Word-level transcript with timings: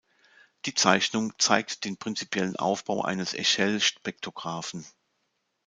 Die 0.65 0.73
Zeichnung 0.73 1.31
zeigt 1.37 1.85
den 1.85 1.95
prinzipiellen 1.95 2.55
Aufbau 2.55 3.03
eines 3.03 3.35
Échelle-Spektrographen. 3.35 4.83